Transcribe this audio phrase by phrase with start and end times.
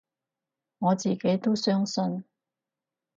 [0.79, 2.23] 我自己都相信